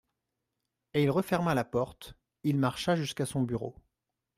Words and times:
Et 0.95 1.03
il 1.03 1.11
referma 1.11 1.53
la 1.53 1.63
porte, 1.63 2.15
il 2.43 2.57
marcha 2.57 2.95
jusqu'à 2.95 3.27
son 3.27 3.43
bureau. 3.43 3.75